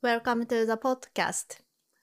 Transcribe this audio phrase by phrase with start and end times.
[0.00, 1.60] Welcome to the podcast.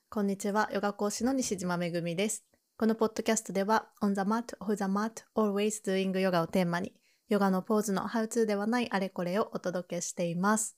[0.10, 2.44] こんにちは、ヨガ講師の西島めぐみです。
[2.76, 6.92] このポッドキャストでは、on the mat, off the mat, always doing yoga をテーマに、
[7.30, 10.78] ヨガのポーズの how to ではないあれこれをお届けしています。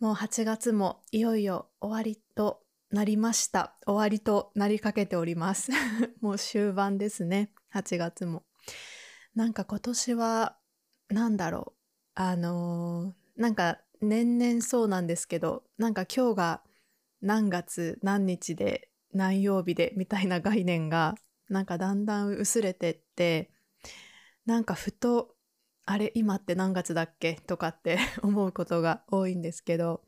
[0.00, 2.60] もう8月もいよいよ終わりと
[2.90, 3.74] なりました。
[3.86, 5.72] 終わりとなりかけております。
[6.20, 7.50] もう終盤ですね。
[7.72, 8.44] 8月も。
[9.34, 10.58] なんか今年は、
[11.08, 11.80] なんだろう。
[12.16, 16.62] あのー、なんか年々そうなんですけど、なんか今日が
[17.20, 21.14] 何月何日で何曜日でみたいな概念が
[21.48, 23.50] なんかだんだん薄れてって、
[24.46, 25.34] なんかふと、
[25.86, 27.34] あれ今って何月だっけ？
[27.46, 30.02] とかって 思うことが多いんですけど、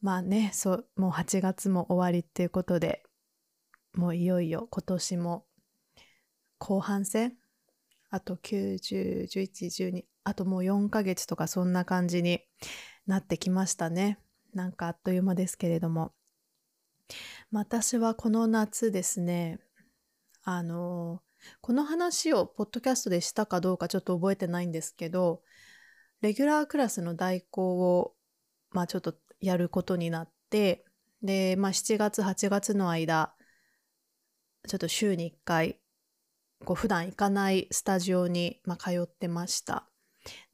[0.00, 3.04] まあね、そう、もう8月も終わりっていうことで、
[3.94, 5.46] もういよいよ今年も
[6.58, 7.36] 後半戦
[8.10, 12.42] あと90、11、12、あともう4ヶ月とかそんな感じに
[13.06, 14.18] なってきましたね。
[14.54, 16.12] なんかあっという間ですけれども。
[17.50, 19.58] 私はこの夏ですね、
[20.42, 21.22] あの、
[21.60, 25.42] この話をポッドキャストでしたかどうかちょっと覚えてないんですけど、
[26.20, 28.14] レギュラークラスの代行を、
[28.70, 30.84] まあちょっとやることになって、
[31.22, 33.34] で、まあ7月、8月の間、
[34.68, 35.80] ちょっと週に1回、
[36.64, 39.88] こう普段行かないスタジオに、まあ、通ってました。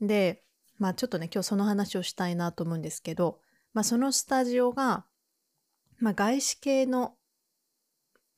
[0.01, 0.43] で、
[0.79, 3.41] まあちょっとね、今日その話をしたいなと思うんですけど、
[3.75, 5.05] まあそのスタジオが、
[5.99, 7.17] まあ外資系の、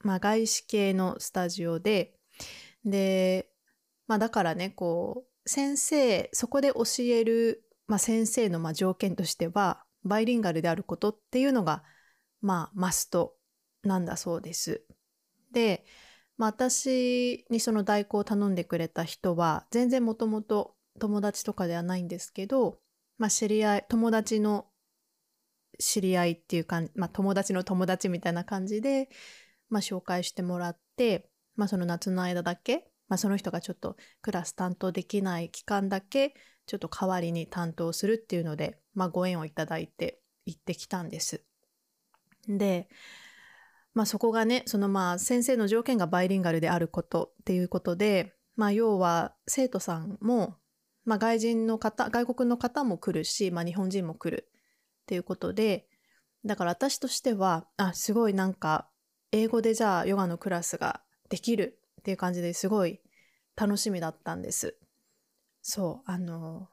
[0.02, 2.14] まあ外資系のスタジオで、
[2.84, 3.50] で、
[4.06, 11.84] まあだからね、こう、先生、そこで教える、まあ先生のまあ条件としては、バイリンガルであることっていうのが、
[12.40, 13.36] まあマスト
[13.82, 14.82] なんだそうです。
[15.52, 15.84] で、
[16.38, 22.78] まあ私にその代行を頼んでくれた人は、全然もともと友達とかではないんですけど、
[23.18, 24.66] まあ、知り合い、友達の
[25.80, 29.08] 知り合いっていうか、まあ、友達の友達みたいな感じで、
[29.68, 36.34] まあ、紹介してもらって、まあ、その夏の間だけ、まあ、その人がちょっとクラス担当できない期間だけ、
[36.66, 41.42] ちょっと代わりに担当するっていうので、まあ、ご縁をいただいて行ってきたんです。
[42.46, 42.88] で、
[43.92, 50.56] まあ、そこがね、そのまあ、先生の条件がバイリンガルであることっていうことで、まあ、要は生徒さんも
[51.10, 54.48] まあ、外人の方、外国の方も来るし、まあ、日本人も来る
[55.02, 55.88] っていうことで、
[56.44, 58.88] だから私としては、あ、すごいなんか、
[59.32, 63.00] 英語でじゃあヨガのクラスができるっていう感じですごい
[63.56, 64.76] 楽しみだったんです。
[65.62, 66.68] そう、あの、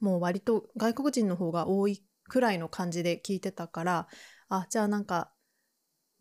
[0.00, 4.08] もう割と外国人の方が多いくらいの感じで聞いてたから、
[4.48, 5.30] あ、じゃあなんか、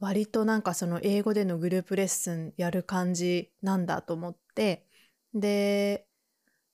[0.02, 4.86] 割となんかその英語でのグループレッスンやる感じなんだと思って、
[5.34, 6.08] で、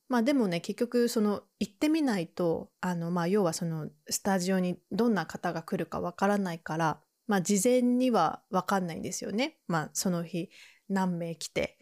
[0.10, 9.60] まあでもね、結局その行ってみないと、あのまあ要はそのスタジオにどんな方が来るかわからないから、まあ事前にはわかんないんですよね。
[9.68, 10.50] まあその日
[10.90, 11.78] 何名来て、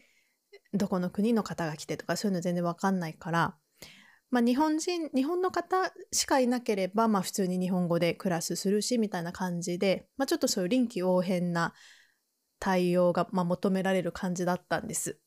[0.74, 3.56] どこの国の方が来てとかそういうの全然わかんないから、
[4.30, 11.72] まあ日本人、日本の方しかいなければ、まあ普通に日本語でクラスするし、みたいな感じで、まあちょっとそういう臨機応変な
[12.58, 15.18] 対応が、まあ、求められる感じだったんです。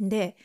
[0.00, 0.36] で、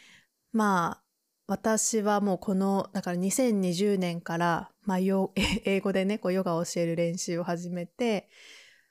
[0.52, 1.03] まあ
[1.46, 4.98] 私はもうこの、だから2020年から、まあ、
[5.66, 8.30] 英語でね、こうヨガを教える練習を始めて、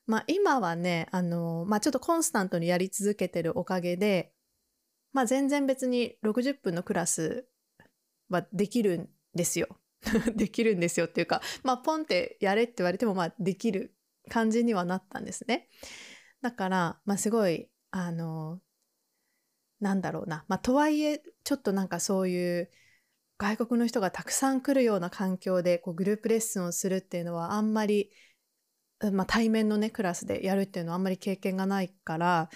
[0.06, 4.34] まあ今はね、あの、まあちょっとコンスタントにやり続けてるおかげで、
[5.12, 7.46] まあ全然別に60分のクラス
[8.28, 9.78] はできるんですよ。
[10.34, 13.94] できるんですよっていうか、まあポンってやれって言われてもまできる
[14.28, 15.68] 感じにはなったんですね。
[16.42, 18.60] だから、まあすごい、あの、
[19.82, 20.44] なんだろうな。
[20.48, 22.70] まあ、とはいえ、ちょっとなんかそういう
[23.38, 28.10] 外国の人がたくさん来るような環境でこうグループレッスンをするっていうのはあんまり、
[29.12, 32.50] まあ、対面のね、クラスでやるっていうのはあんまり経験がないから、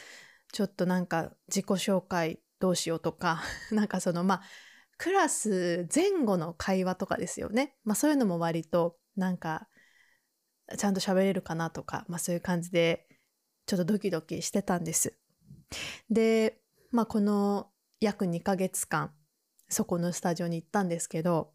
[0.53, 3.43] ちょっとなんか自己紹介どうしようとか、
[3.73, 4.43] なんかそのまあ、
[4.97, 7.75] クラス前後の会話とかですよね。
[7.85, 9.69] まあそういうのも割となんか
[10.79, 13.09] ちゃんと喋れるかなとか、まあそういう感じで
[13.67, 15.19] ちょっとドキドキしてたんです。
[16.09, 16.61] で、
[16.93, 17.71] まあこの
[18.01, 19.13] 約2ヶ月間
[19.69, 21.53] そこのスタジオに行ったんですけど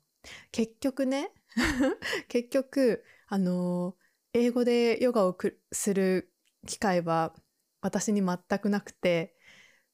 [0.51, 1.31] 結局ね
[2.27, 3.95] 結局あの
[4.33, 5.37] 英語でヨガを
[5.71, 6.33] する
[6.67, 7.33] 機会は
[7.81, 9.35] 私に全くなくて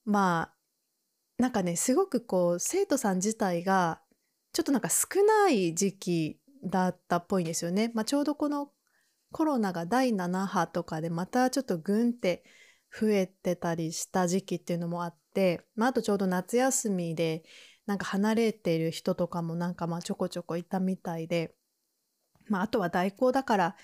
[0.05, 4.01] まあなんかねすごくこう生徒さん自体が
[4.53, 7.91] ちょっとなんか少ない時期だったっぽいんですよね。
[7.93, 8.71] まあ、ちょうどこの
[9.31, 12.43] コロナが第7波とかでまたちょっとグンって
[12.99, 17.43] 増えてたりした時期っていうのもあって、まあ、あとちょうど夏休みで
[17.85, 21.53] なんか離れている人とかもなんかまあちょこちょこいたみたいで
[22.49, 23.75] まあ、あとは代行だから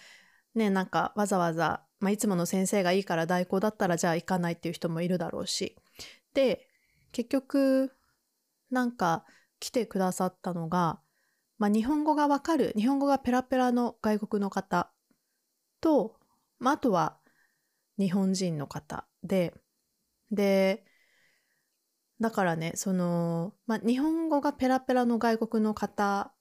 [0.56, 5.76] ねなんかわざわざ、まあ、いつもの先生がいいから代行だったらじゃあ行かないっていう人もいるだろうし。
[6.34, 6.68] で
[7.12, 7.92] 結局
[8.72, 9.24] なんか
[9.60, 11.00] 来てくださったのが、
[11.60, 14.92] まあ、日本語がわかる日本語がペラペラの外国の方
[15.80, 16.16] と、
[16.60, 17.20] まあ、あとは
[18.00, 19.54] 日本人の方で。
[20.32, 20.84] で
[22.20, 26.34] だからねその、まあ、日本語がペラペラの外国の方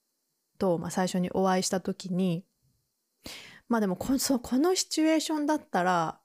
[0.59, 2.45] と、まあ、最初にお会いした時に
[3.69, 6.21] まあでもこのこのシチュエーションだったら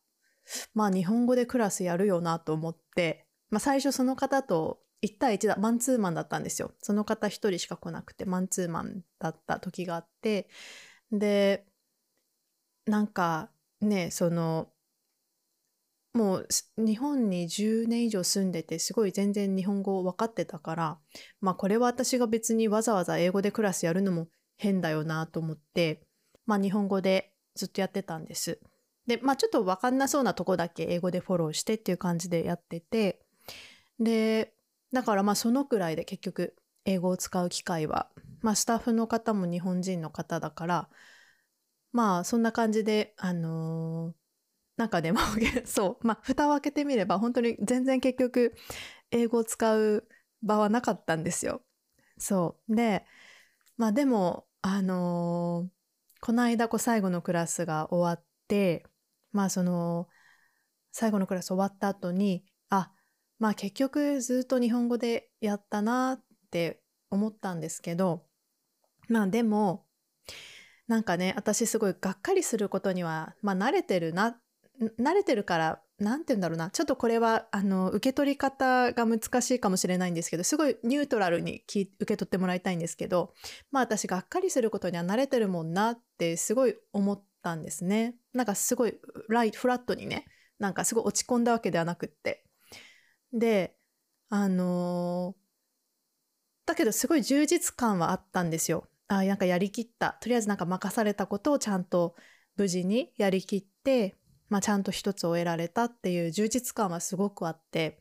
[0.73, 6.71] まあ日本語でクラスやるよなと思って、まあ、最初その方と1対1だマンツーマンだったんですよ。
[6.81, 10.49] その方1人しか来なくてマンツーマンだった時があって。
[11.11, 11.65] で
[12.85, 13.49] なんか
[13.81, 14.69] ねその
[16.17, 16.47] もう
[16.77, 20.97] 日本に10年以上住んでてすごい全然日本語分かってたから
[21.41, 24.27] まあこれは私が別にわざわざ英語でクラスやるのも
[24.57, 26.01] 変だよなと思って
[26.47, 28.59] まあ日本語でずっとやってたんです。
[29.05, 33.19] でまあちょっと分かんなそうなとこだけ英語でフォローしてっていう感じでやってて
[33.99, 34.53] で
[34.91, 36.55] だからまあそのくらいで結局
[36.85, 38.09] 英語を使う機会は
[38.41, 40.89] まあスタッフの方も日本人の方だから
[41.91, 44.26] まあそんな感じであのー
[44.77, 45.19] なんかでも
[45.65, 48.55] そうまあ蓋を開けてみれば本当に全然結局
[49.11, 50.07] 英語を使う
[50.43, 51.63] 場はなかったんですよ。
[52.17, 53.05] そうで
[53.75, 58.85] まあでもあのー、この間こう最後のクラスが終わって
[59.31, 60.07] まあその
[60.91, 62.91] 最後のクラス終わった後にあ
[63.39, 68.25] まあ結局ずっと日本語でやったなって思ったんですけど
[69.09, 69.85] まあでも
[70.87, 74.41] なんかね私すごいがっかりすることにはまあ慣れてるなっ
[74.99, 76.69] 慣れてるから何て言うんだろうな。
[76.69, 83.33] ちょっとこれはあの受け取り方が難しいかもしれないんですけどすごいニュートラルに受け取ってもらいたいんですけど
[83.71, 88.15] まあ私がっかりすることには慣れてるもんなってすごい思ったんですね。
[88.33, 90.25] なんかすごいライフラットにね
[90.59, 92.43] なんかすごい落ち込んだわけではなくって。
[93.33, 93.75] で
[94.29, 98.87] あのー、だけどすごい充実感はあったんですよ。
[99.07, 100.17] あなんかやりきった。
[100.21, 102.15] とりあえずなんか任されたことをちゃんと
[102.57, 104.15] 無事にやりきって
[104.49, 107.99] まあ、ちゃんと一つ終えられたっていう充実感はすごくあって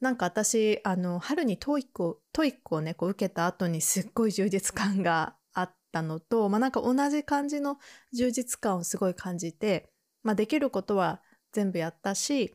[0.00, 7.78] なんか私あの春に TOEIC を TOEIC をねこう受けた後にすっごい充実感があったのと、まあ、なんか同じ感じの
[8.12, 9.90] 充実感をすごい感じて、
[10.22, 11.22] まあ、できることは
[11.52, 12.54] 全部やったし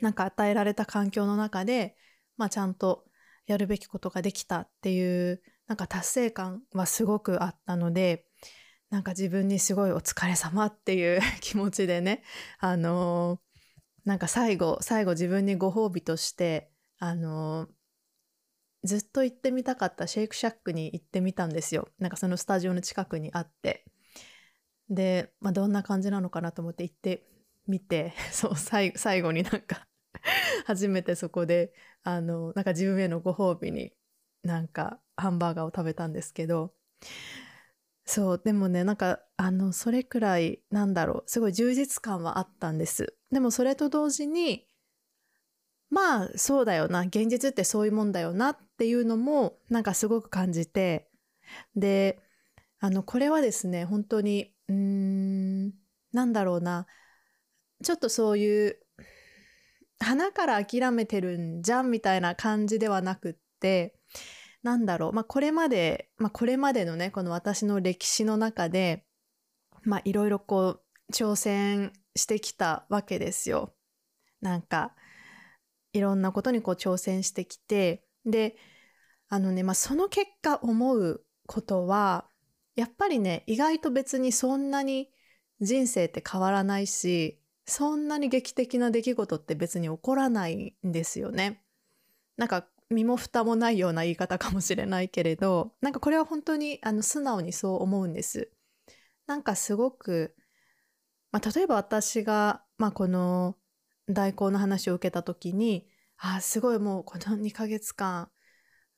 [0.00, 1.96] なんか与えられた環境の中で、
[2.36, 3.04] まあ、ちゃんと
[3.46, 8.26] やるべきことができたっていうなんか達成感はすごくあったので
[8.92, 12.22] なんか自分にすごいお疲れ様っていう 気持ちでね、
[12.58, 17.70] あのー、なんか最後、最後自分にご褒美として、あのー、
[18.84, 21.88] ずっと行ってみたかったシェイクシャックに行ってみたんですよ。
[21.98, 23.86] なんかそのスタジオの近くにあって。
[24.90, 27.26] で、まあ、どんな感じなのかなと思って行って
[27.66, 28.92] みて、 そう最
[29.22, 29.88] 後になんか
[30.66, 31.72] 初めてそこで、
[32.02, 33.94] あの、なんか自分へのご褒美に
[34.42, 36.74] なんかハンバーガーを食べたんですけど、
[38.04, 43.14] そうでもねなんかあのそれくらいなんだろうすごい充実感はあったんです。
[43.30, 44.66] でもそれと同時に
[45.90, 51.08] まあそうだよな現実ってそういうもんだよなっていうのもなんかすごく感じて
[51.76, 52.18] で
[52.80, 55.72] あのこれはですね本当にうーん
[56.12, 56.86] なんだろうな
[57.84, 58.78] ちょっとそういう
[60.00, 63.94] 花から諦めてるんじゃんみたいな感じではなくって
[64.62, 69.04] なんだろう、まあ、これまで、まあ、これまでのね、この私の歴史の中で、
[69.82, 73.74] まあ、いろいろこう、挑戦してきたわけですよ。
[74.40, 74.94] なんか、
[75.92, 78.56] いろんなことにこう挑戦してきて、で、
[79.28, 82.28] あのね、まあ、その結果思うことは、
[82.76, 85.10] やっぱりね、意外と別にそんなに
[85.60, 91.62] 人生って変わらないし、そんなに劇的な出来事って別に起こらないんですよね。
[92.36, 98.50] なんか身も蓋もないような言い方かもしれないけれどなんかこれは本当にあの素直にそう思うんです。
[99.26, 100.34] なんかすごく、
[101.30, 103.56] まあ、例えば私が、まあ、この
[104.08, 105.86] 代行の話を受けた時に
[106.18, 108.30] あすごいもうこの2ヶ月間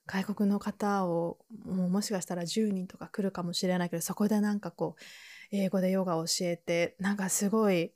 [0.07, 5.03] 外国の方をもうもしかしたら10人とか来るかもしれないけどそこでなんかこう
[5.51, 7.93] 英語でヨガを教えてなんかすごい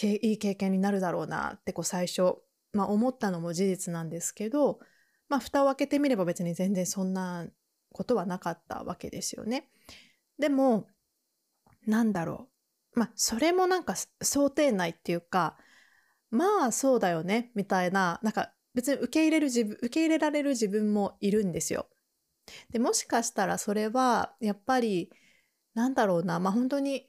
[0.00, 2.36] いい経験になるだろうなってこう最初、
[2.72, 4.80] まあ、思ったのも事実なんですけど
[5.32, 7.46] まあ、蓋を開けてみれば別に全然そんな
[7.90, 9.70] ことはなかったわけですよね。
[10.38, 10.88] でも、
[11.86, 12.50] なんだろ
[12.94, 13.00] う。
[13.00, 15.56] まあ、それもなんか想定内っていうか、
[16.30, 21.88] まあそうだよね、みたいな、なんか別に受け入れる自分、受け入れられる自分もいるんですよ。
[22.68, 25.10] で、もしかしたらそれは、やっぱり、
[25.72, 27.08] なんだろうな、まあ本当に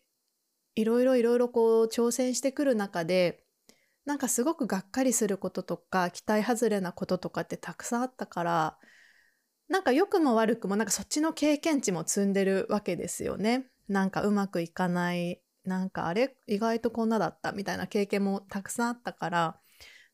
[0.75, 3.42] いろいろいろいろこう挑戦してくる中で、
[4.05, 8.77] なんかすごくがっかりすることとか、期待外れなこととかってたくさんあったから、
[9.69, 13.67] なんか良くも悪くもなんかそっちの経験値も積んでるわけですよね。
[13.87, 19.59] なんかうまくいかない、なんかあれ意外とこんなだったみたいな経験もたくさんあったから、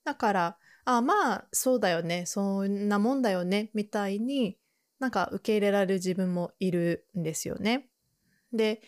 [0.03, 4.57] だから、あまあそうだよね、そんなもんだよね、みたいに
[4.99, 7.89] なんか受け入れられる自分もいるんですよね。
[8.53, 8.81] で、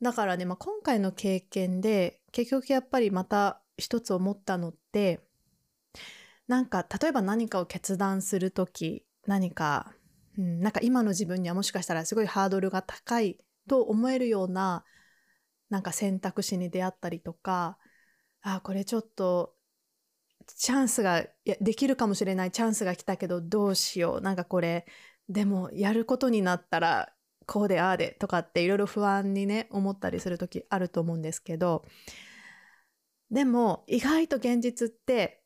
[0.00, 5.20] だからね、まあ、今回の経験で結局やっぱりまた一つ思ったのって
[6.48, 9.92] なんか例えば何かを決断する時何か、
[10.38, 13.38] うん、なんか今の自分にはもしかしたらすごいハードルが高い
[13.68, 14.84] と思えるような
[15.70, 17.78] なんか選択肢に出会ったりとか
[18.42, 19.54] あこれちょっと
[20.46, 21.24] チャンスが
[21.60, 24.86] できるかもしれないチャンスが来たけどどうしようなんかこれ
[25.28, 27.12] でもやることになったら
[27.46, 31.84] こうでああでとかっていろいろ不安にね思ったりする時あると思うんですけど
[33.32, 35.42] でも意外と現実って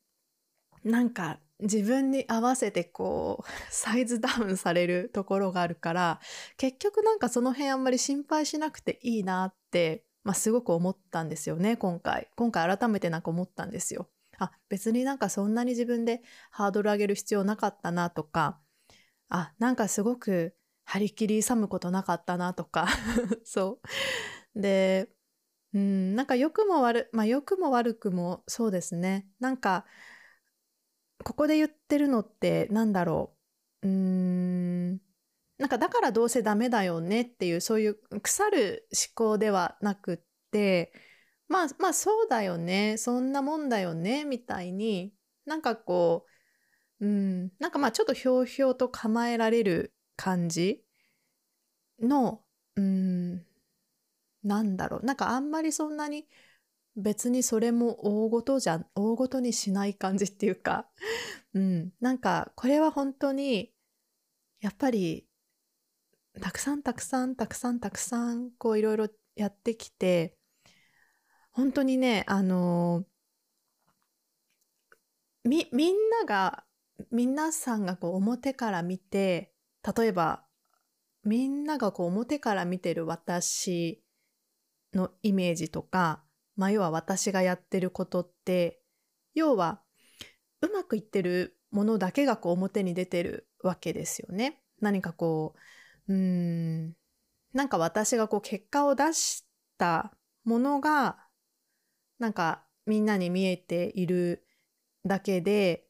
[0.85, 6.21] なんか自分に合わせてこう サイズダウンされるところがあるから
[6.57, 12.29] 結局なんかその辺あんまり心配しなくていいなって、まあ、すごく思ったんですよね今回。
[12.37, 14.11] 今回改めてなんか思ったんですよ。
[14.39, 18.61] あ別になんかそんなに自分でハードル上げる必要なかったなとか
[19.31, 22.87] あなんかすごく張り切り寒むことなかったなとか。
[23.45, 23.81] そ
[24.55, 24.61] う。
[24.61, 25.09] で
[25.75, 29.29] うんなんか良くも悪まあ良くも悪くもそうですね。
[29.41, 29.85] なんか
[31.25, 33.35] ここで言ってるのってなんだろ
[33.83, 33.89] う。
[33.89, 34.93] うーん
[35.59, 40.19] なんかだからどうせダメだよねっていうそういう腐る思考ではなくっ
[40.53, 40.93] て
[41.49, 45.15] まあまあそうだよねそんなもんだよねみたいに
[45.47, 46.27] なんかこ
[47.01, 50.85] ううんなんかまあちょっとひょうひょうと構えられる感じ
[52.01, 52.43] の、
[52.77, 53.46] うん、
[54.47, 55.05] なんだろう。
[55.05, 56.27] なんかあんまりそんなに
[56.97, 60.89] 別にそれも大ごとじゃ、大ごとにしない感じっていうか、
[61.55, 63.73] うん、なんかこれは本当に、
[64.61, 65.29] やっぱり、
[66.41, 70.37] たくさんたくさんたくさんたくさんこういろいろやってきて、
[71.53, 73.07] 本当にね、あの
[75.45, 76.67] み、みんなが
[77.11, 79.53] 皆さんがこう表から見て
[79.97, 80.45] 例えば
[81.25, 84.03] みんながこう表から見てる私
[84.97, 86.23] のイメージとか、
[86.57, 88.81] まあ、要は私がやってることって
[89.35, 89.81] 要は
[90.63, 94.63] うまくいってるものだけがこう表に出てるわけですよね。
[94.81, 95.55] 何かこ
[96.09, 96.97] ううん
[97.53, 99.47] なんか私がこう結果を出し
[99.79, 100.13] た
[100.45, 101.19] ものが
[102.19, 104.47] なんかみんなに見えている
[105.05, 105.87] だけで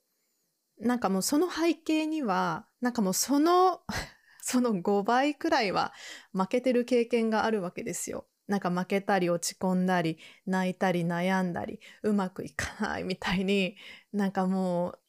[0.78, 3.80] なんかもうその背景には、なんかもうその
[4.42, 5.92] その5倍くらいは
[6.32, 8.28] 負けてる経験があるわけですよ。
[8.49, 13.76] なんか負けたり落ち込んだり泣いたり悩んだりうまくいかないみたいに
[14.12, 15.00] なんかもう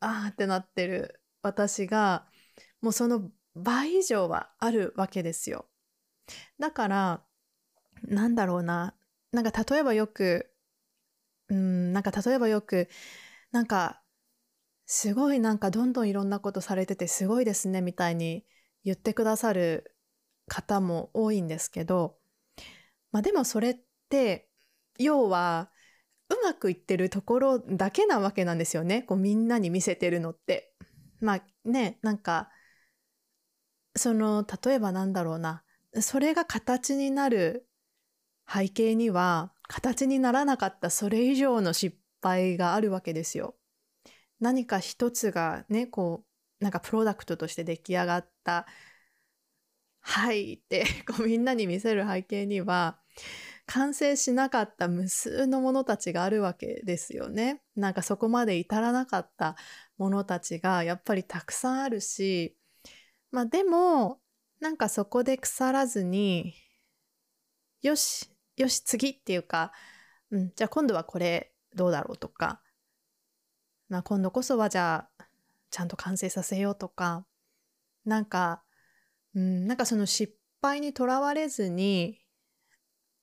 [0.00, 2.28] あーってなってる私が
[2.80, 5.66] もうその倍以上はあるわけですよ。
[6.58, 7.24] だから
[8.02, 8.94] なんだろうな
[9.32, 10.50] なんか例えばよく
[11.48, 12.88] うんなんか例えばよく
[13.52, 14.02] なんか
[14.86, 18.44] すごいなんかどんどんいろんなことされててすごいですねみたいに
[18.84, 19.96] 言ってくださる
[20.48, 22.18] 方も多いんですけど、
[23.14, 23.76] まあでもそれっ
[24.10, 24.48] て
[24.98, 25.70] 要は
[26.28, 29.02] うまくいってるところだけなわけなんですよね。
[29.02, 30.74] こうみんなに見せてるのって。
[31.20, 32.50] まあね、なんか
[33.96, 35.62] その例えばなんだろうな
[36.00, 37.68] それが形になる
[38.52, 43.54] 背景には形にならなかったそれ以上の失敗があるわけですよ。
[44.40, 46.24] 何か一つがねこ
[46.60, 48.66] うなんかプロダクトとして出来上がった
[50.02, 52.98] 「はい」ってこうみんなに見せる背景には
[53.66, 57.62] 完成しなかった無数のものたちがあるわけですよね。
[57.76, 59.56] なんかそこまで至らなかった
[59.98, 62.56] ものたちがやっぱりたくさんあるし
[63.30, 64.20] まあでも
[64.60, 66.54] なんかそこで腐らずに
[67.82, 69.72] よしよし次っていうか、
[70.30, 72.60] うん、じゃあ今度はこれどうだろうとか
[73.88, 75.24] まあ、今度こそはじゃあ
[75.70, 77.26] ちゃんと完成させようとか
[78.04, 78.62] なんか、
[79.34, 82.18] うん、なんかその失敗にとらわれずに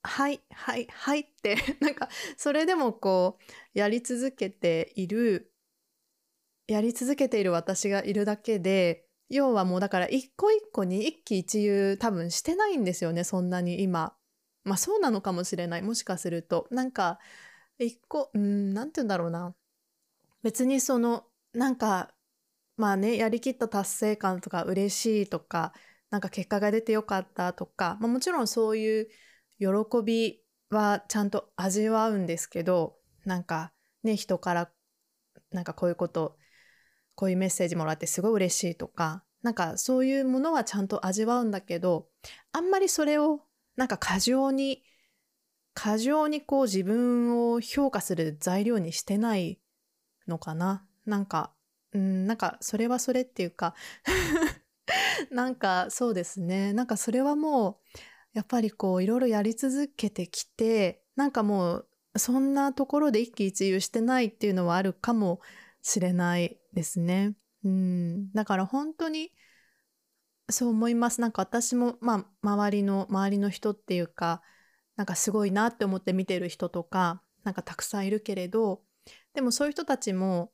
[0.04, 3.38] はいはいはいって なんかそれでもこ
[3.74, 5.52] うやり続けている
[6.66, 14.16] やり続けている私がいるだけで要はもうだから一個一個に一喜一憂多分してないんですよねそんなに今。
[14.64, 17.18] まあそうなのかもしれないもしかするとなんか
[17.78, 19.56] 一個うんなんて言うんだろうな
[20.42, 22.14] 別にそのなんか
[22.76, 25.74] まあねやりきった達成感とか嬉しいとか
[26.10, 29.08] なんか結果が出てよかったとか、まあ、もちろんそういう
[29.58, 29.68] 喜
[30.04, 30.40] び
[30.70, 34.70] はちゃんと味わうんですけどなんかね人から
[35.50, 36.36] なんかこういうこと
[37.14, 42.08] こういうメッセージもらってすごい嬉しいとかなんかそういうものはちゃんと味わうんだけど
[42.52, 43.40] あんまりそれを
[43.76, 44.82] なんか過剰に
[45.74, 49.58] 過剰にこう自分を評価する材料にしてない
[50.28, 50.84] のかな。
[51.06, 51.52] なんか
[51.92, 53.74] うんなんかそれはそれっていうか
[55.30, 56.72] なんかそうですね。
[56.72, 57.76] なんかそれはもう
[58.32, 65.40] やっぱりこういろいろやり続けてきてなんかもうそんなところで一喜一憂してないっていうのはあるかも
[65.82, 67.34] しれないですね。
[67.64, 69.32] うん、だから本当に
[70.50, 71.20] そう思います。
[71.20, 74.42] なんか私も、まあ、周りの、周りの人っていうか、
[74.96, 78.82] なんかすごいなって思って見てる人とか、なんかたくさんいるけれど、
[79.34, 80.52] でもそういう人たちも、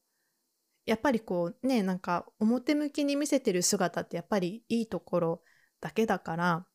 [0.86, 5.42] やっぱりこうね、なんか表向きに見せてる姿ってやっぱりいいところ
[5.80, 6.66] だけだから、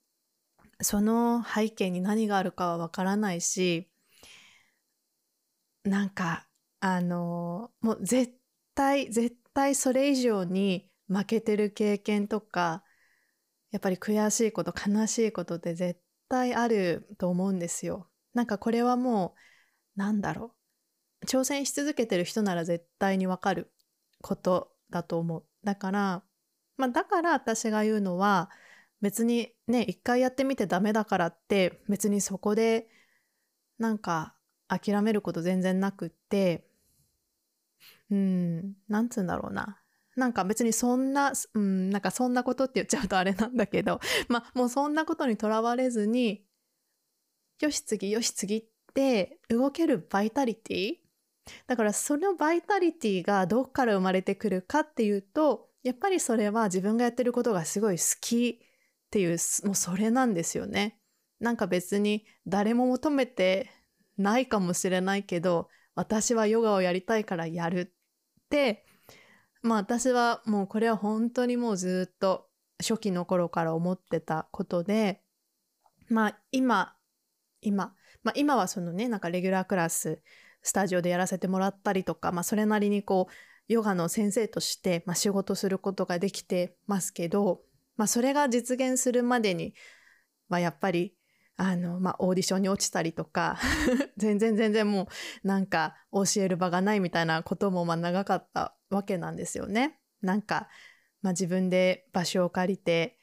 [0.81, 3.89] その背景に何があるかはわからないし、
[5.83, 6.47] なんか、
[6.79, 8.33] あの、もう絶
[8.75, 12.83] 対、絶対それ以上に負けてる経験とか、
[13.71, 15.99] やっぱり悔しいこと、悲しいことって絶
[16.29, 18.09] 対あると思うんですよ。
[18.33, 19.35] なんかこれはも
[19.95, 20.55] う、なんだろ
[21.23, 21.25] う。
[21.25, 23.71] 挑戦し続けてる人なら絶対にわかる
[24.21, 25.45] ことだと思う。
[25.63, 26.23] だから、
[26.77, 28.49] まあだから私が言うのは、
[29.03, 32.87] 別にね、一回やってみてダメだからって、別にそこで、
[33.77, 34.33] なんか
[34.69, 36.65] 諦めること全然なくって、
[38.09, 39.77] うん、なんつうんだろうな。
[40.15, 46.45] なんか別にそんな、うん、なんかそんなことって言っちゃうとあれなんだけど、 まあもうそんなことにとらわれずに、
[47.59, 50.95] よし次、よし次って動けるバイタリティ？
[51.67, 58.61] だからそのバイタリティがどこから生まれてくるかっていうと、やっぱりそれは自分がやってることがすごい好き
[59.13, 60.97] っていう、もうそれなんですよね。
[61.39, 63.69] なんか別に誰も求めて
[64.17, 68.87] ないかもしれないけど、私はヨガをやりたいからやるって、
[69.61, 72.47] まあ私はもうこれは本当にもうずっと
[72.79, 75.21] 初期の頃から思ってたことで、
[76.09, 76.95] まあ今、
[77.61, 80.23] 今、まあ今はそのね、なんかレギュラークラス、
[80.63, 83.33] スタジオでやらせてもらったりとか、まあそれなりにこう、
[83.67, 87.61] ヨガの先生として、まあ、仕事することができてますけど、
[87.95, 89.73] まあそれが実現するまでに、
[90.49, 91.15] まあやっぱり
[91.55, 93.57] あの、まあ、オーディションに落ちたりとか
[94.17, 95.07] 全然全然も
[95.43, 99.99] うなんか教える場がないみたいなこともまあ長かったわけなんですよね。
[100.21, 100.69] なんか、
[101.21, 103.19] まあ、自分で場所を借りて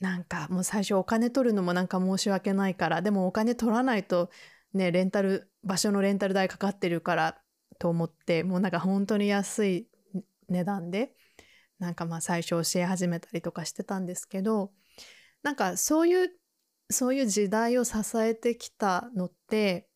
[0.00, 4.30] なんかもう最初お金取るのもなんか申し訳ないからでもお金取らないと
[4.72, 7.42] ねレンタル場所のレンタル代かかってるから
[7.78, 9.88] と思ってもうなんか本当に安い
[10.48, 11.14] 値段で
[11.78, 14.72] なんかまあ最初教え始めたりとかしてたんですけど
[15.42, 16.30] なんかそういう
[16.90, 19.88] そういう時代を支えてきたのって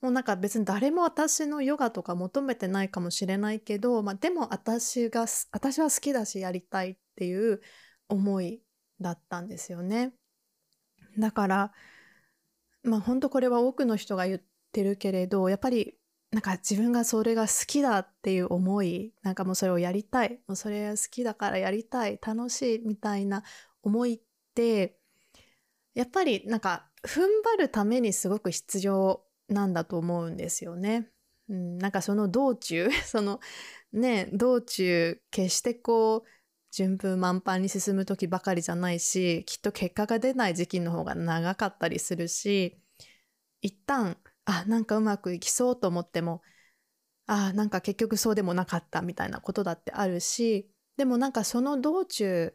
[0.00, 7.60] もうなんか別に誰も私のヨガとか求めてないかもしれないけど、まあ、でも私が私は好きだしやりたいっていう
[8.08, 8.62] 思い
[9.00, 10.12] だったんですよね。
[11.18, 11.72] だから
[12.82, 14.40] まあ本当これは多くの人が言っ
[14.72, 15.98] てるけれどやっぱり
[16.36, 23.42] なんか自分がそれが好きだっていう思いなんかもうそれをやりたいもうそれ好きだからやりたい楽しいみたいな
[23.82, 24.20] 思いっ
[24.54, 24.98] て
[25.94, 31.08] やっぱりなんか踏ん張るためにすごく必要なんだと思うんですよね。
[31.48, 33.40] うん、なんかその道中 その
[33.94, 36.28] ね道中決してこう
[36.70, 42.76] 順風満帆に進む時ばかりじゃないしきっと結果が出ない時期の方が長かったりするし
[43.62, 46.40] 一旦あなんかうまくいきそうと思っても
[47.26, 52.54] あなんか結局そうでもなかったみたいなことだってあるしでもなんかその道中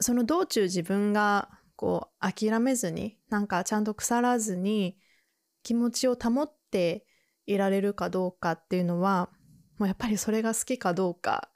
[0.00, 4.98] その道中自分がこう諦めずになんかちゃんと腐らずに
[5.62, 7.06] 気持ちを保って
[7.46, 9.30] いられるかどうかっていうのは
[9.78, 11.48] もうやっぱりそれが好きかどうか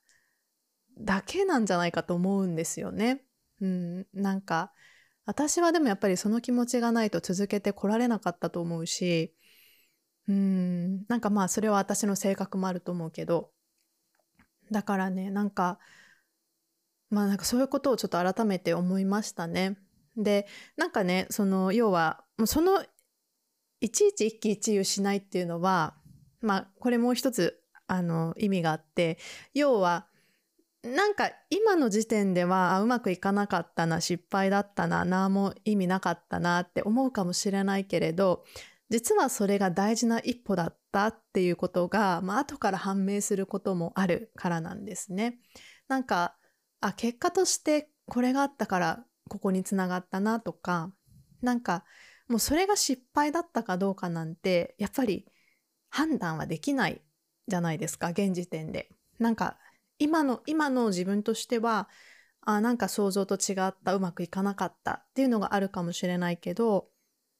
[0.99, 3.25] だけなんじゃないかと思うんですよね。
[3.61, 4.73] うん、なんか
[5.25, 9.33] 私はでもやっぱりその気持ちがないと続けてこられなかったと思うし
[10.29, 13.51] うんなんかまあそれは私の性格もあると思うけど
[14.71, 15.79] だからねなんか
[17.11, 19.77] まあなんかそういうことをちょっと改めて思いましたね。
[20.17, 22.85] でなんかねその要はもうその
[23.81, 25.95] いちいち一喜一憂しないっていうのは
[26.41, 29.19] まあこれもう一つあの意味があって
[29.55, 30.07] 要は
[30.83, 38.45] なんか今の時点ではうまくいかなかったな失敗だったな何も意味なかったなって思うかもしれないけれど
[38.93, 45.39] 実はそれが大事な一歩だったっていうことが、まあ後から判明することもあるからなんですね。
[45.89, 46.37] なんか
[46.83, 50.93] あ結果としてこれがあったからここにつながったなとか
[51.41, 51.85] なんか
[52.29, 55.27] もうそれが失敗だったかどうかなんてやっぱり
[55.89, 57.01] 判断はできない
[57.49, 58.91] じゃないですか現時点で。
[59.19, 59.57] なんか
[60.03, 61.89] 今の今の自分としては
[62.41, 66.89] あなんか想像と違ったうまくいかなかったっていうのがあるかもしれないけど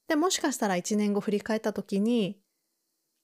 [0.07, 2.39] でもしかしたら1年後振り返った時に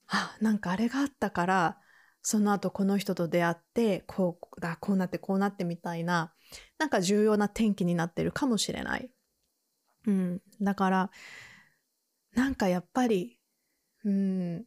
[0.08, 1.78] あなんかあれがあったから
[2.20, 6.32] その後この人と出会ってこうだこうなってこうなってみたいな
[6.78, 9.08] なんか重要な転機になってるかもしれない。
[10.06, 11.10] うん、だから
[12.34, 13.38] なんかやっぱり
[14.04, 14.64] うん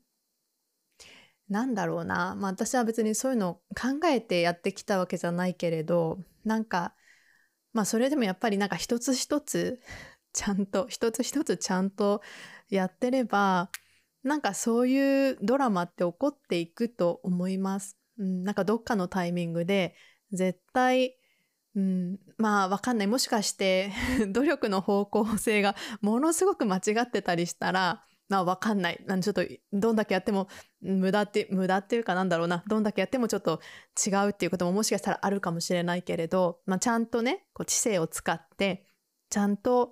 [1.52, 6.96] なんだろうな、まあ、私は別にそういうのを考えてやってきたわけじゃないけれどなんか
[7.74, 9.82] まあそれでもやっぱりなんか一つ一つ
[10.32, 12.22] ちゃんと一つ一つちゃんと
[12.70, 13.70] やってれば
[14.24, 17.98] なんかそういうドラマって起こっていくと思います。
[18.18, 19.96] うん、なんかどっかのタイミングで
[20.32, 21.18] 絶対、
[21.76, 23.92] うん、まあわかんないもしかして
[24.32, 29.04] 努力の方向性がものすごく間違ってたりしたらまあわかんない。
[29.06, 30.48] ちょっとどんだけやっても
[30.80, 32.64] 無駄って、無駄っていうかなんだろうな。
[32.66, 33.60] どんだけやってもちょっと
[34.08, 38.86] 違うっていうことももしかしたらあるかもしれないけれど、まあちゃんとね、こう知性を使って、
[39.30, 39.92] ちゃんと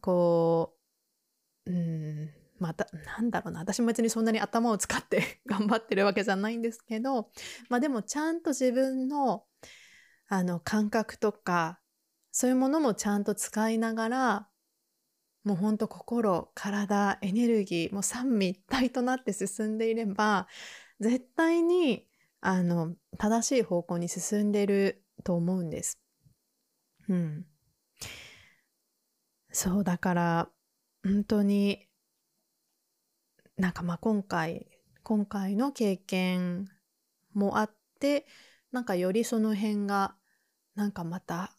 [0.00, 0.76] こ
[1.66, 3.58] う、うん、また、なんだろうな。
[3.58, 7.28] 私も別にそんなに頭を使って 頑張ってるわけじゃないんですけど、
[7.68, 9.46] まあでもちゃんと自分の
[10.28, 11.80] あの感覚とか、
[12.30, 14.48] そういうものもちゃんと使いながら、
[15.44, 20.48] もうほんと心、体、エネルギー、もう三位一体となって進んでいれば、
[21.00, 22.06] 絶対に、
[22.40, 26.00] あの、正しい方向に進んでると思うんです。
[27.08, 27.46] うん。
[29.52, 30.50] そう、だから、
[31.04, 31.86] 本当に、
[33.56, 34.66] なんかまあ今回、
[35.02, 36.68] 今回の経験
[37.34, 38.26] もあって、
[38.72, 40.16] なんかよりその辺が、
[40.74, 41.56] なんかまた、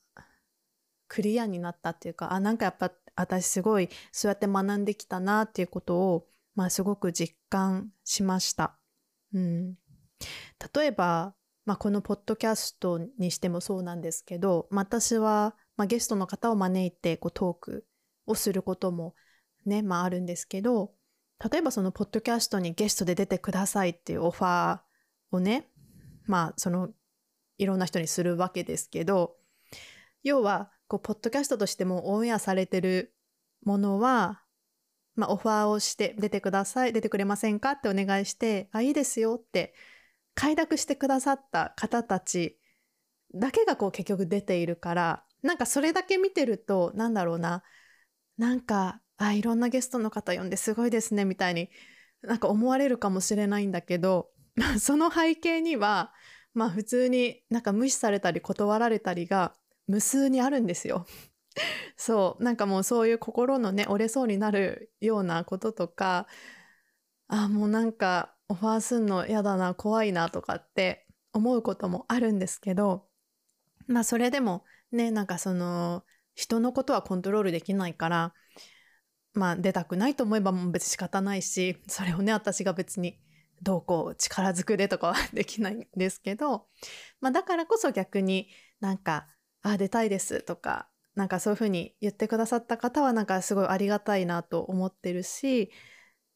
[1.08, 8.78] クリアになったっていうか、あ、なんかやっぱ私すごいそうやって学んできたなっていうことを、まあ、すごく実感しました。
[9.34, 9.76] うん、
[10.74, 17.86] 例えば、まあ、このポッドキャストにしてもそうなんですけど、私は、まあ、ゲストの方を招いてこうトーク
[18.26, 19.16] をすることも
[19.66, 20.94] ね、まあ、あるんですけど、
[21.52, 24.80] 例えばそのポッドキャストにゲストで出てくださいっていうオファー
[25.32, 25.70] をね、
[26.28, 26.90] まあその
[27.58, 29.36] いろんな人にするわけですけど、
[30.24, 33.16] 要はこう、ポッドキャストとしてもオンエアされてる
[33.64, 34.44] ものは、
[35.16, 37.72] まあ、オファーをして、出てください、出てくれませんか？
[37.72, 39.74] ってお願いして、あ、いいですよって、
[40.34, 42.60] 快諾してくださった方たち
[43.34, 47.64] だけがこう結局出ているから、なんかそれだけ見てると、なんだろうな、
[48.38, 51.70] なんか、あ、いろんなゲストの方呼んですごいですね、みたいに
[52.22, 54.30] なんか思われるかもしれないんだけど、
[54.80, 56.14] その背景には、
[56.54, 59.56] まあ普通になんか無視されたり断られたりが
[59.88, 61.06] 無数にあるんですよ。
[61.98, 66.28] そうなんかもうそういう心のね折れそうになるようなこととか
[67.28, 73.08] あもうなんかオファーすんの嫌だな怖いなとかって思うこともあるんですけど
[73.88, 78.34] まあそれでもねなんかその人のことはコントロールできないから
[79.34, 83.20] まあ出たくないと思えばもう別に仕方ないしそれをね私が別に
[83.62, 86.68] どうこう力ずくでとかはできないんですけど、
[87.22, 89.28] まあ、だからこそ逆になんか
[89.72, 95.72] あ、出たいですとか、なんかそういうふうに言ってくださった方はなんかすごいありがたいなと思ってるし、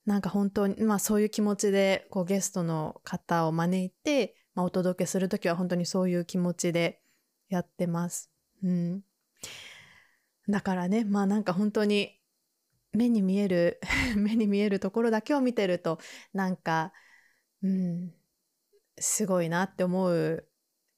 [0.05, 7.01] なんか本当に、まあそういう気持ちでこうゲストの方を招いて、まあ、お届けするときは本当にそういう気持ちで
[7.49, 8.31] やってます。
[8.63, 9.03] うん。
[10.47, 12.19] だからね、まあなんか本当に
[12.93, 13.79] 目に見える
[14.17, 15.99] 目に見えるところだけを見てると、
[16.33, 16.93] なんか、
[17.61, 18.13] うん、
[18.97, 20.47] すごいなって思う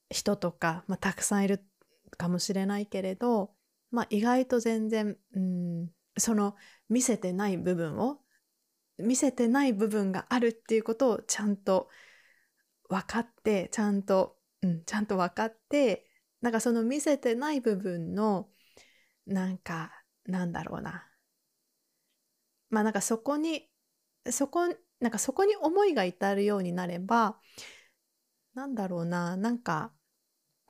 [0.10, 1.65] 人とか、まあ、たくさんいる
[2.17, 3.52] かもしれないけれど、
[3.91, 6.56] まあ、意外と全然、うん、その
[6.89, 8.19] 見せてない部分を
[8.97, 11.89] 見せてない部分があるっていうことをちゃんと
[12.89, 16.06] 分かってちゃんと、うん、ちゃんと分かって
[16.41, 18.50] なんかその見せてない部分の
[19.26, 19.91] なんか
[20.26, 21.08] なんだろうな。
[22.69, 23.69] まあなんかそこに
[24.30, 24.67] そこ
[25.00, 27.38] なんかそこに思いが至るようになれば
[28.54, 29.38] なんだろうな。
[29.38, 29.93] なんか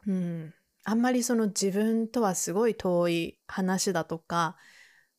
[0.05, 4.57] うんあんまりその自分とはすごい遠い話だとか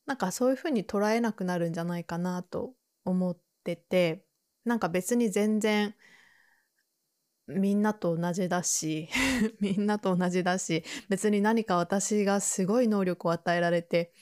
[0.05, 2.73] なんかそういうふうに捉えなくなるんじゃないかなと
[3.05, 4.25] 思ってて
[4.65, 5.95] なんか別に全然
[7.47, 9.09] みんなと同じだし
[9.59, 14.13] みんなと同じだし別に何か私がすごい能力を与えられて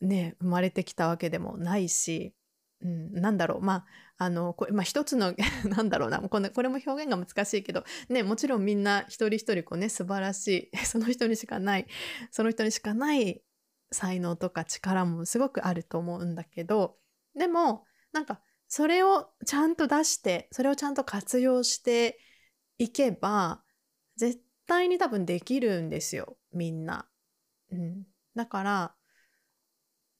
[0.00, 2.34] ね生まれてきたわけでもないし
[2.82, 3.60] うん、なんだろう。
[3.60, 3.86] まあ、
[4.22, 6.20] あの、これ、まあ一つの なんだろうな。
[6.20, 11.86] これこれも表現が難しいけど、ね、もちろんみんな一人一人こうね、素晴らしい、 その人にしかない、
[12.30, 13.42] その人にしかない
[13.90, 16.98] 才能とか力もすごくあると思うんだけど、
[17.34, 22.20] でも、なんか、それをちゃんと出して、それをちゃんと活用して
[22.76, 23.64] いけば、
[24.16, 27.08] 絶対に多分できるんですよ、みんな。
[27.70, 28.06] うん。
[28.34, 28.94] だから、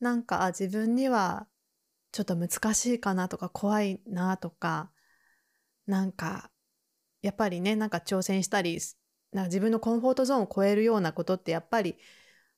[0.01, 1.47] なんか、自分には
[2.13, 4.91] ちょっと難しいかなとか怖いなとか、
[5.87, 6.51] なんか、
[7.23, 8.81] やっぱりね、なんか挑戦したり、
[9.33, 11.97] なんか自分のコンフォートゾーンを超えるようなことってやっぱり、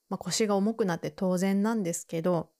[0.09, 2.51] まあ、腰が重くなって当然なんですけど、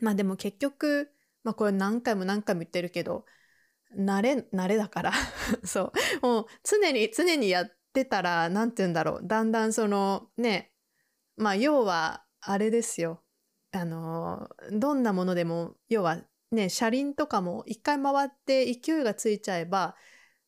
[0.00, 1.12] まあでも結局、
[1.44, 3.26] まあこれ何回も何回も言ってるけど、
[3.96, 5.12] 慣れ、慣れだから
[5.64, 6.26] そう。
[6.26, 9.26] もう常に、常にやってたら、なんて言うんだろう。
[9.26, 10.72] だんだんその、ね、
[11.36, 13.23] まあ要は、あれですよ。
[13.74, 19.96] あの、どんなものでも、要はね、車輪とかも一回回って勢いがついちゃえば、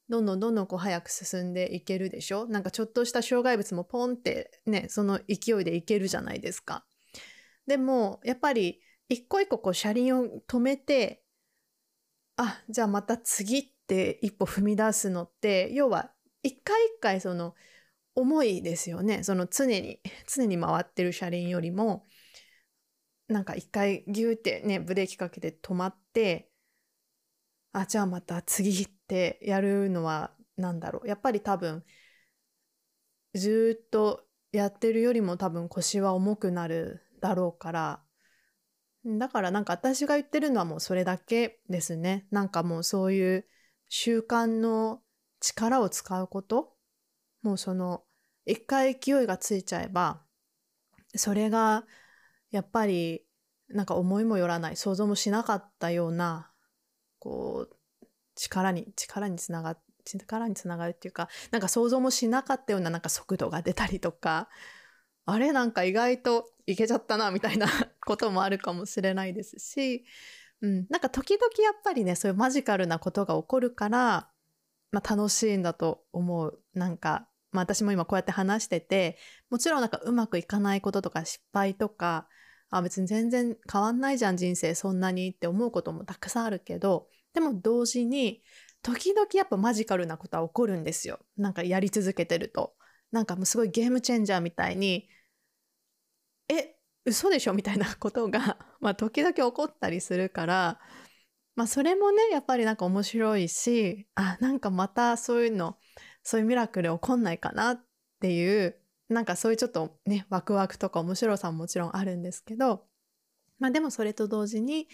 [0.09, 2.47] どんどんどんどんこう早く進んでいけるでしょ？
[2.47, 6.85] なんかちょっとした障害物もポンってね、その勢いでいけるじゃないですか。
[7.67, 11.25] でも、やっぱり一個一個こう車輪を止めて、
[12.37, 16.13] あ、じゃあまた次って一歩踏み出すのって、要は
[16.45, 17.57] 一回一回その
[18.15, 19.25] 重いですよね。
[19.25, 20.01] その常に、
[20.33, 22.07] 常に回ってる車輪よりも、
[23.29, 26.51] なんか一回ギューってね、ブレーキかけて止まって、
[27.73, 31.09] あ、じゃあまた次ってやるのは何だろう。
[31.09, 31.85] やっぱり多分、
[33.35, 38.03] ずっとやってるよりも多分腰は重くなるだろうから、
[39.05, 42.27] だからなんか私が言ってるのはもうそれだけですね。
[42.31, 43.47] なんかもうそういう
[43.89, 45.03] 習慣の
[45.41, 46.77] 力を使うこと、
[47.43, 48.05] もうその
[48.47, 50.23] 一回勢いがついちゃえば、
[51.15, 51.85] それが
[52.51, 53.23] やっぱり
[53.69, 56.51] なんか思いもよらない想像もしなかったような
[57.19, 57.77] こう
[58.35, 64.49] 力に力につなが力につながるっていうかなんか想像もしなかったようななんか速度が出たりとか
[65.25, 67.67] あれなんか意外といけちゃったなみたいな
[68.07, 70.05] こともあるかもしれないですし、
[70.63, 74.29] うん、なんか時々やっぱりねそういうマジカルなことが起こるから、
[74.93, 76.61] まあ、楽しいんだと思う。
[76.75, 79.19] なんか、まあ、私も今こうやって話してて
[79.51, 82.29] もちろんなんかうまくいかないこととか失敗とか
[82.71, 88.43] あ、別に全然変わんないじゃん人生そんなにって思うこともたくさんあるけど、でも同時に
[88.83, 91.21] 時々やっぱマジカルなことは起こるんですよ。
[91.37, 92.75] なんかやり続けてると。
[93.13, 95.09] なんかもうすごいゲームチェンジャーみたいに、
[96.49, 97.55] え、嘘でしょ？
[97.55, 100.81] みたいなことが、 まあ時々起こったりするから、
[101.55, 105.79] まあそれもね、やっぱりなんか面白いし、あ、なんかまたそういうの、
[106.27, 107.85] そういうミラクル起こんないかなっ
[108.21, 108.77] ていう
[109.09, 112.85] なんかそういうちょっとね、ワクワクとか面白さももちろんあるんですけど、
[113.61, 114.89] まあでもそれと同時に、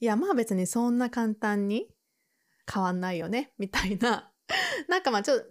[0.00, 1.86] いやまあ別にそんな簡単に
[2.72, 4.32] 変わんないよね、みたいな、
[4.88, 5.46] なんかまあちょっと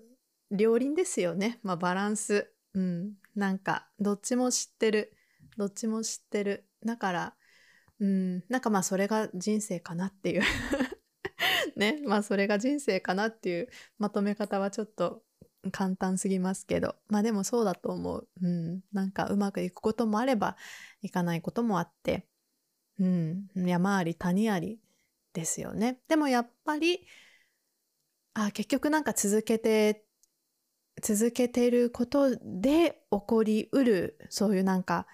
[0.52, 1.60] 両輪ですよね。
[1.64, 2.52] まあバランス。
[2.74, 3.14] うん。
[3.36, 5.16] なんかどっちも知ってる。
[5.58, 6.68] どっちも知ってる。
[6.86, 7.36] だから、
[8.00, 10.42] うん、なんかまあそれが人生かなっていう
[11.78, 12.02] ね。
[12.06, 15.24] まあそれが人生かなっていうまとめ方はちょっと
[15.72, 16.96] 簡単すぎますけど。
[17.08, 18.28] まあでもそうだと思う。
[18.42, 18.82] うん。
[18.92, 20.58] なんかうまくいくこともあれば、
[21.02, 22.28] いかないこともあって。
[23.00, 23.48] うん。
[23.56, 24.80] 山あり谷あり
[25.34, 26.00] ですよね。
[26.08, 27.06] でもやっぱり、
[28.34, 30.06] あ、結局なんか続けて、
[31.02, 35.08] 続けてることで起こりうる、そういうなんか、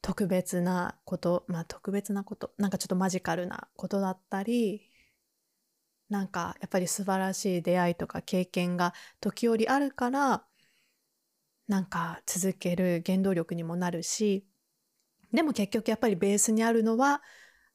[0.00, 4.87] 特別なこと、まあ特別なこと、なんかちょっとマジカルなことだったり、
[6.08, 10.44] なんかやっぱり素晴らしい出会いとか経験が時折あるから
[11.66, 14.46] なんか続ける原動力にもなるし
[15.32, 17.20] でも結局やっぱりベースにあるのは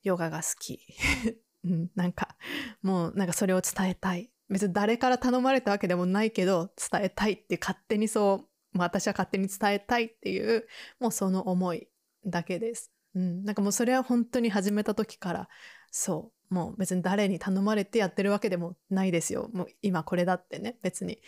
[0.03, 0.79] ヨガが好き、
[1.63, 2.35] うん、なんか
[2.81, 4.29] もうなんかそれを伝えたい。
[4.49, 10.67] 別に誰から頼まれたわけでもないけど伝えたいって勝手にそう、私は勝手に伝えたいっていう
[10.99, 11.87] もうその思い
[12.25, 15.49] だけです、うん、なんかもうそれは本当に始めた時から
[15.91, 19.49] そうもう別に誰に頼まれてやってるわけでもないですよ。
[19.53, 21.19] もう今これだってね、別に、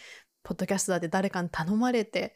[0.43, 2.35] ポッドキャストだって誰かに頼まれて、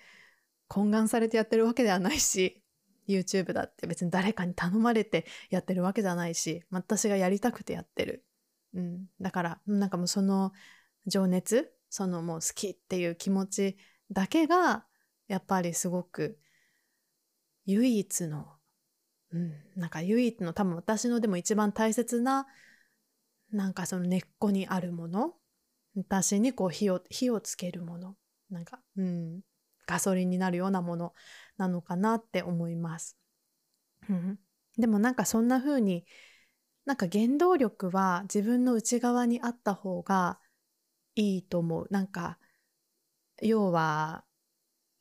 [0.69, 2.63] 懇願されてやってるわけではないし、
[3.07, 8.25] YouTube だって別に誰かに頼まれてやってるわけじゃないし、私がやりたくてやってる。
[8.73, 9.07] うん。
[9.19, 10.51] だから、なんかもうその
[11.07, 13.77] 情熱、そのもう好きっていう気持ち
[14.11, 14.85] だけが、
[15.27, 16.39] やっぱりすごく
[17.65, 18.47] 唯一の、
[19.31, 22.47] うん、なんか唯一の多分私のでも一番大切な
[23.51, 25.33] なんかその根っこにあるもの
[25.95, 28.15] 私にこう火を火をつけるもの
[28.49, 29.41] なんかうん
[29.87, 31.13] ガソリンになるようなもの
[31.57, 33.17] なのかなって思います。
[34.07, 34.39] うん、
[34.77, 36.05] でもなんかそんな風に
[36.85, 40.39] なんか原動力は自分の内側にあった方が
[41.15, 41.87] いいと思う。
[41.91, 42.39] なんか、
[43.41, 44.23] 要は、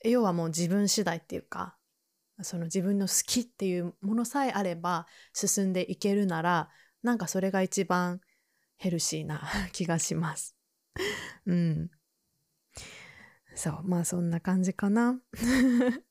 [0.05, 1.77] 要はもう自分次第っていうか、
[2.43, 6.69] その自分の好きっていうものさえあれば進んでいけるなら、
[7.03, 8.21] なんかそれが一番
[8.79, 10.57] ヘルシーな 気がします。
[11.47, 11.91] うん。
[13.55, 15.21] そう、まあそんな感じかな。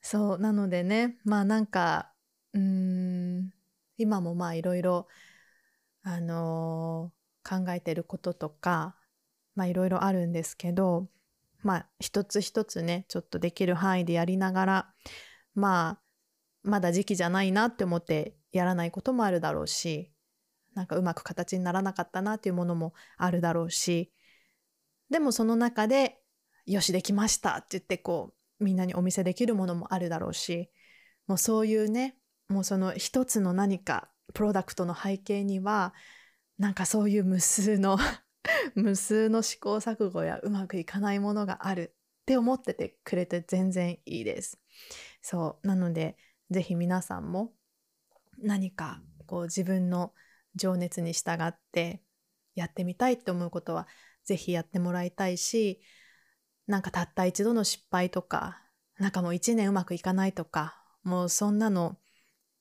[0.00, 2.12] そう、なのでね、まあなんか、
[2.54, 3.52] うーん、
[3.98, 5.06] 今もまあいろいろ、
[6.02, 8.96] あのー、考えてることとか、
[9.54, 11.08] まあいろいろあるんですけど、
[11.62, 14.94] まあ一つ一つね、ちょっとできる範囲でやりながら、
[15.54, 16.02] まあ、
[16.62, 20.12] まだ時期じゃないなって思ってやらないこともあるだろうし、
[20.78, 24.12] なんかうまく形にならなかったなっていうものもあるだろうし、
[25.10, 26.20] でもその中で、
[26.66, 30.70] よしできましたって言ってこう、みんなにお見せできるものもあるだろうし、
[31.26, 32.16] もうそういうね、
[32.48, 35.94] もうその一つの何かプロダクトの背景には、
[36.58, 37.98] なんかそういう無数の
[38.76, 44.60] 無数の試行錯誤やうまくいかないものがあるって思っててくれて全然いいです。
[45.22, 45.66] そう。
[45.66, 46.16] なので、
[46.50, 47.52] ぜひ皆さんも
[48.38, 50.12] 何かこう自分の
[50.58, 52.02] 情熱に従って
[52.54, 53.88] やってみたいって思うことは
[54.24, 55.80] ぜひやってもらいたいし、
[56.66, 58.60] なんかたった一度の失敗とか、
[58.98, 61.96] なんかもう一年うまくいかないとか、もうそんなの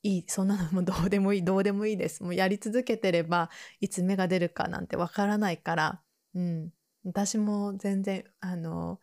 [0.03, 2.23] いい、そんなのも どうでもいい、どうでもいいです。
[2.23, 3.49] もうやり続けてれば
[3.81, 6.01] いつ芽が出るかなんてわからないから、
[6.35, 6.71] うん。
[7.03, 9.01] 私も全然、あの、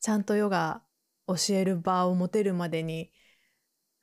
[0.00, 0.82] ちゃんとヨガ
[1.26, 3.12] 教える場を持てるまでに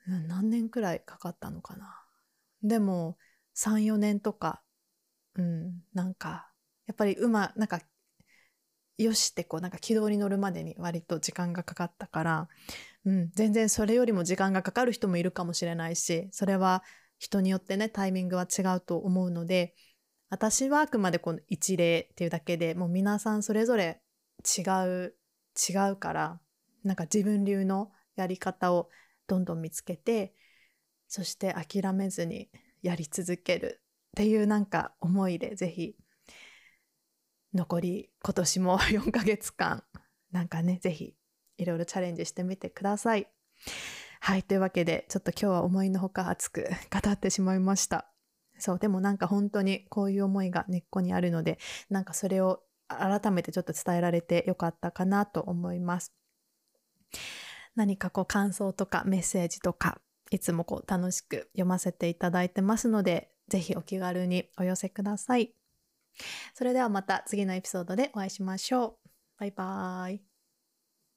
[0.05, 2.05] 何年くらいかかったのかな。
[2.63, 3.17] でも
[3.57, 4.61] 3、4年とか、
[5.33, 6.47] うん、なんか、
[6.85, 7.81] やっぱりうま、なんか、
[8.99, 12.47] よしってこうなんか軌道に乗るまでに割と時間がかかったから、
[13.05, 16.83] うん、全然それよりも時間がかかる人もいるかもしれないし、それは
[17.17, 19.73] 人によってね、タイミングは違うと思うので、
[20.29, 24.01] 私はあくまでこの一例っていうだけでもう皆さんそれぞれ
[24.57, 25.15] 違う、
[25.57, 26.39] 違うから、
[26.83, 28.89] なんか自分流のやり方を
[29.25, 30.33] どんどん見つけて、
[31.07, 32.49] そして諦めずに
[32.81, 35.95] やり続けるっていうなんか思いでぜひ
[37.53, 39.83] 残り今年も 4ヶ月間
[40.31, 41.15] なんかねぜひ
[41.57, 43.27] いろいろチャレンジしてみてください。
[44.19, 48.11] はいというわけでちょっと今日は思いのほか熱く 語ってしまいました。
[48.59, 51.59] そうでもなんか本当にこういう思いが根っこにあるので
[51.89, 56.13] なんかそれを改めてちょっと伝えられてよかったかなと思います。
[57.75, 65.53] 何かこう感想とかメッセージとかいつもこう楽しく読ませていただいてますので、ぜひお気軽にお寄せください。
[66.53, 69.09] それではまた次のエピソードでお会いしましょう。
[69.39, 70.26] バイバーイ。